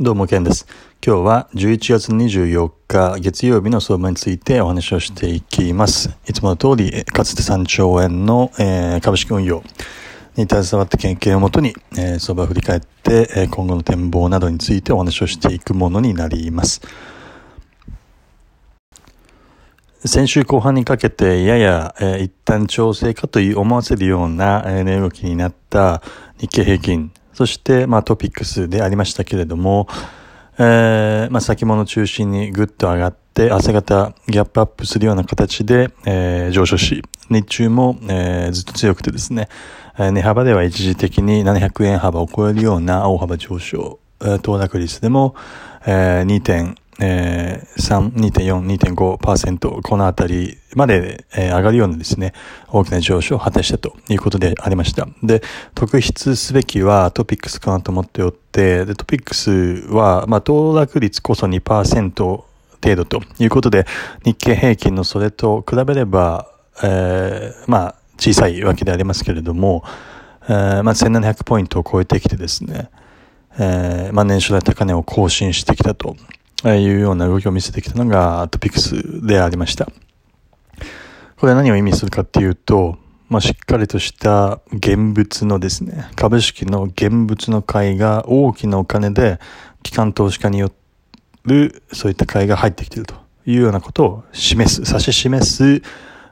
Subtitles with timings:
[0.00, 0.66] どうも、ケンです。
[1.06, 6.18] 今日は11月24日月曜日の相場についてお話をしていきます。
[6.28, 9.62] いつもの通り、かつて3兆円の、えー、株式運用
[10.34, 16.80] に携わった経験をもとに、えー、相場を振り返って、えー、今後の展望などについてお話をしていくものになります。
[20.04, 26.02] 先週後半にかけてやや、えー、一旦調整かという思わせるような、えー、値動きになった
[26.40, 29.88] 日経平均そして、まあ、トピックスでありましたけれども、
[30.58, 39.48] えー、まあ、先物中心にぐっと上がって、朝方ギャップアップするような形で、えー、上昇し、日中も、えー、ずっと強くてですね、
[39.98, 45.34] えー、値幅では一時的に700円幅を超えるような大幅上昇、えー、騰落率でも、
[45.86, 46.74] えー、2.
[47.00, 52.32] えー、3、2.4、2.5%、このあたりまで、えー、上がるようなですね、
[52.68, 55.08] 大きな上昇を果たしたということでありました。
[55.22, 55.42] で、
[55.74, 59.50] 特筆すべきはトピックスかなと思っておって、で、トピックス
[59.92, 62.44] は、まあ、騰落率こそ2%
[62.84, 63.86] 程度ということで、
[64.24, 66.48] 日経平均のそれと比べれば、
[66.82, 69.82] えー、まあ、小さいわけでありますけれども、
[70.48, 72.90] えー、まあ、1700ポイントを超えてきてですね、
[73.58, 76.16] えー、まあ、年初代高値を更新してきたと
[76.72, 79.86] いうような動きを見せてきたのがトピックスでありました。
[81.36, 82.96] これは何を意味するかっていうと、
[83.28, 89.38] まあ、しっかりとした現物のですね、株式の現物の買いが大きなお金で、
[89.82, 90.72] 機関投資家によ
[91.44, 95.82] るそういった買いが入ってきているというようなことを示す、指し示す、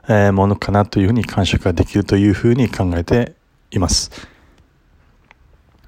[0.07, 3.35] えものかなというふうに感触ができるというふうに考えて
[3.71, 4.11] います。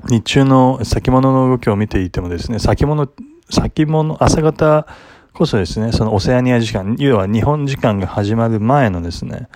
[0.08, 3.10] 日中の先物の動きを見ていてもですね、先物
[3.50, 4.88] 先物、朝方
[5.34, 9.48] こそですね、そのオセアニア時間、要は日本時間が始まる前のですね、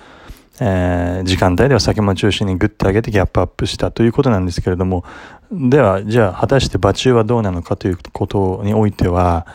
[0.61, 5.05] えー、時間帯では先物中心にグッと上げてギャップアップしたということなんですけれども、
[5.51, 9.47] では、じゃあ果たして場中はどうなのかということにおいては、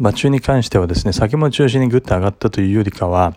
[0.00, 3.34] 場中に関してはですね、先物中心にグッと上がったというよりかは、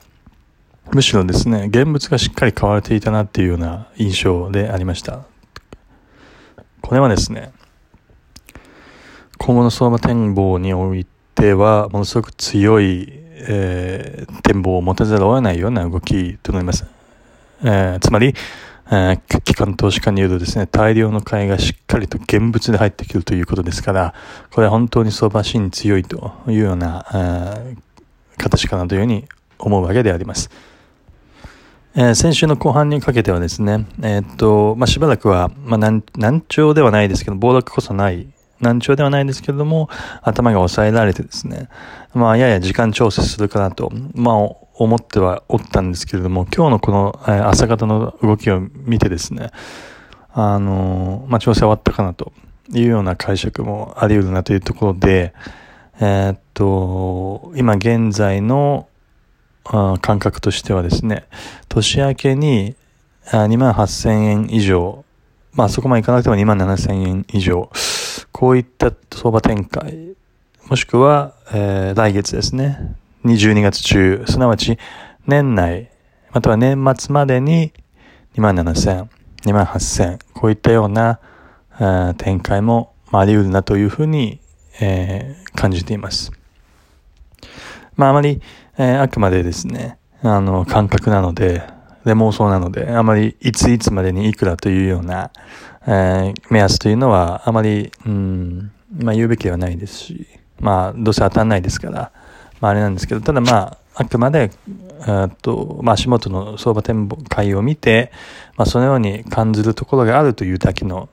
[0.93, 5.21] むしろですね、現物がしっかり買われていたなっていうような印象でありました。
[6.81, 7.51] これはですね、
[9.43, 11.03] 今後の相場展望におい
[11.33, 16.85] ては、ものすごく強い、えー、展望を持たざるを得ないような動きとなります。
[17.63, 18.35] えー、つまり、
[18.91, 24.13] えー、機関投資家によるですね、大量の買いがしっかりと現物で入ってくるということですから、
[24.53, 27.77] これは本当に相場シーンに強いというような、えー、
[28.37, 30.51] 形かなというふうに思うわけであります。
[31.95, 38.27] えー、先週の後半にかけてはですね、えー、っと、まあ、しばらくは、まあ難、難聴ではないですけど、暴落こそない
[38.61, 39.89] 難聴ではないですけれども、
[40.21, 41.69] 頭が抑えられてですね、
[42.13, 44.35] まあ、やや時間調整するかなと、まあ、
[44.75, 49.51] 思ってはおったんですけれども、今日のこの、朝方の動きを見てですね、
[50.33, 52.31] あのまあ、調整終わったかなと
[52.71, 55.33] いうような解釈もあり得るなというところで、
[55.99, 58.87] えー、っと、今現在の
[59.63, 61.25] 感覚としてはですね、
[61.69, 62.75] 年明けに
[63.25, 65.03] 2万8000円以上、
[65.53, 67.69] まあそこまでいかなくても2万7000円以上、
[68.31, 70.15] こういった相場展開、
[70.69, 74.77] もしくは、えー、来月ですね、12月中、すなわち
[75.27, 75.89] 年内、
[76.31, 77.73] または年末までに
[78.35, 79.07] 2万7000、
[79.43, 81.19] 2万8000、こういったような、
[81.75, 84.39] えー、展開も、まあ、あり得るなというふうに、
[84.79, 86.31] えー、感じています。
[87.95, 88.41] まあ、あまり、
[88.77, 91.63] えー、あくまでですね、あの、感覚なので、
[92.05, 95.31] で妄想なので、あまりいついつまでにいくらというような、
[95.87, 100.27] えー、目安というのはあまり、うん、まあ言うべきではないですし、
[100.59, 102.11] まあどうせ当たんないですから、
[102.59, 104.51] まああれなんですけど、ただまあ、あくまで、
[105.07, 108.11] えっと、まあ足元の相場展開を見て、
[108.57, 111.09] まあそのように感じるところがあるというだけの、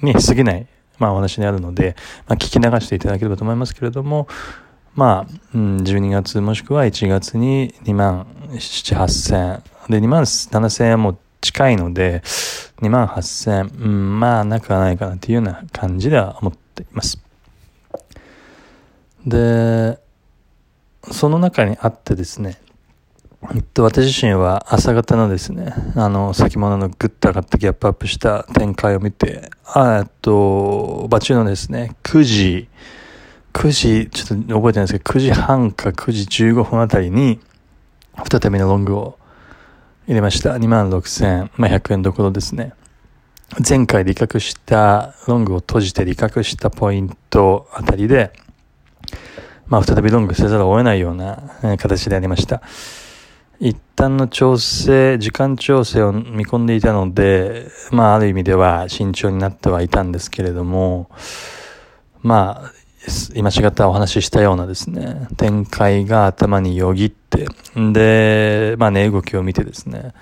[0.00, 0.66] に過ぎない、
[0.98, 4.28] まあお話にあるので、まあ聞き流していただければと思いますけれども、
[4.94, 12.22] まあ、うん、12月もしくは1月に2万7、8千で、2万7千円も近いので、
[12.80, 17.22] 2万8000、うん、まあ、なくはないかなっていうような感じでは思っています。
[19.26, 19.98] で、
[21.10, 22.58] その中にあってですね、
[23.54, 32.68] えっと、私自身は朝方のですね、あの、先物のグッと上がったギャップアップした展開を見て、あえっと、場中のですね、9時、
[33.52, 37.40] 9時、ちょっと覚えてないですけど、9時半か9時15分あたりに、
[38.30, 39.18] 再びのロングを
[40.06, 40.54] 入れました。
[40.56, 42.72] 26,100、まあ、円どころですね。
[43.66, 48.32] 前回利確したロングを閉じて利確したポイントあたりで、
[49.66, 51.42] まあ、再びロングせざるを得ないような
[51.78, 52.62] 形でありました。
[53.60, 61.10] 一旦の調整、時間調整を見込んでいたので、まあ、ある意味では慎重になってはいたんですけれども、
[62.22, 62.72] まあ、
[63.34, 67.21] 今しがたお話ししたようなですね、展開が頭によぎって、
[67.92, 70.12] で、まあね、動きを見てですね、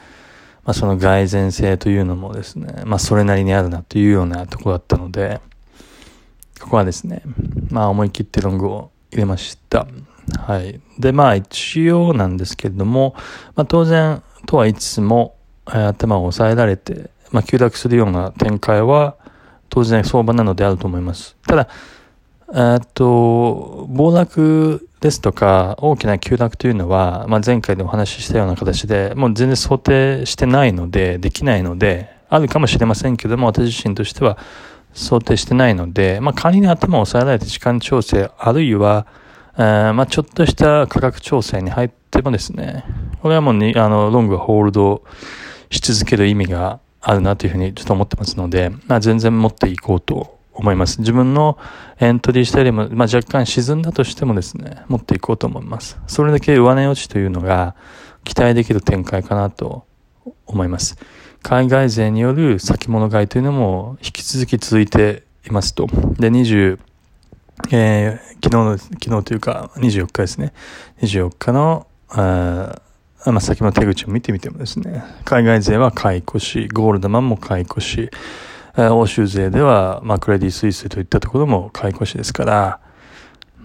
[0.64, 5.40] まあその蓋然性というのもですね、まあそれなりにあるなというようなとこだったので、
[6.60, 7.22] ここはですね、
[7.70, 9.86] まあ思い切ってロングを入れました。
[10.38, 10.80] はい。
[10.98, 13.14] で、まあ一応なんですけれども、
[13.56, 15.36] まあ当然とはいつも、
[15.68, 19.16] えー、頭を抑えられて、まあ急落するような展開は
[19.70, 21.36] 当然相場なのであると思います。
[21.46, 21.68] ただ、
[22.52, 34.36] えっと、暴落ですとか大きな急落というのは、まあ、前回でお話ししたような形で、もう全然想定してないので、できないので、あるかもしれませんけども、私自身としては
[34.92, 39.06] 想定してないので、まあ、仮に頭を抑えられて時間調整、あるいは、
[39.56, 42.84] え、まあ、ちょっとした価格調整に入ってもですね、
[43.22, 45.02] これはもうに、あの、ロングホールド
[45.70, 51.00] し続ける意味があるなというふうにちょっと思ってますので、まあ、全然持っていこうと思います。
[51.00, 51.58] 自分の
[51.98, 55.98] エントリーしたよりも、まあ、若干沈んだとしてもですね、持っていこうと思います。
[56.06, 57.74] それだけ上値落ちというのが
[58.24, 59.86] 期待できる展開かなと
[60.46, 60.96] 思います。
[61.42, 65.86] 海外勢による先物買いというのも引き続き続いていますと。
[65.86, 66.78] で、20、
[67.72, 70.52] えー、昨日の、昨日というか24日ですね。
[71.00, 72.76] 24日の、あ
[73.26, 78.10] まあ、先の手口を見てみてもですね、海外勢は買い越し、ゴールドマンも買い越し、
[78.76, 82.80] 欧州勢では、まあ、クレディ・スイスといったところも買い越しですから、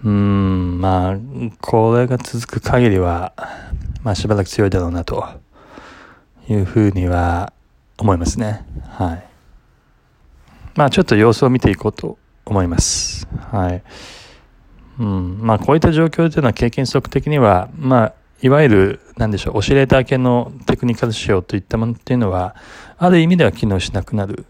[0.04, 1.16] うん、まあ、
[1.60, 3.32] これが続く限りは、
[4.02, 5.24] まあ、しばらく強いだろうな、と
[6.48, 7.52] いうふうには
[7.98, 8.64] 思いますね。
[8.88, 9.24] はい。
[10.74, 13.26] まあ、ちょっと様子を見ていこうと思います。
[13.50, 13.82] はい。
[14.98, 18.12] うん、まあ、こういった状況というのは経験則的には、まあ、
[18.42, 22.54] いわゆる、なんでしょう、オシレーター系のテクニカル仕様といったものっていうのは、
[22.98, 24.44] ある意味では機能しなくなる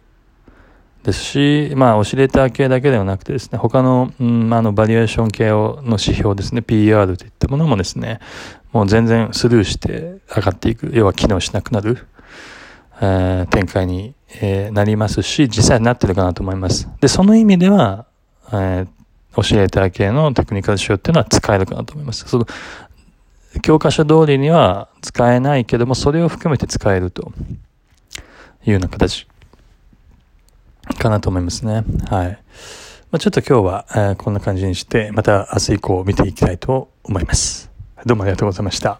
[1.06, 8.18] ですし、まあ、オシレーター系だけではなくてですね、他の、うん、あの、バリエーション系をの指標ですね、PR といったものもですね、
[8.72, 12.08] もう全然スルーして上がっていく、要は機能しなくなる、
[13.00, 16.88] えー、展開に、えー、なりますし、実際になってるかなと思います。
[17.00, 18.06] で、その意味では、
[18.52, 18.88] えー、
[19.36, 22.26] オシレーター系のテクニカル仕様っていうのは使えるかなと思います。
[22.26, 22.46] その
[23.62, 27.32] 教科書通りには使えないけども、それを含めて使えると
[28.66, 29.28] いうような形
[30.94, 31.84] かなと思いますね。
[32.08, 32.38] はい。
[33.10, 37.70] まあ、ちょっと今日は、えー、こんな感じにして、また明日以降見ていきたいと思います。
[38.04, 38.98] どうもありがとうございました。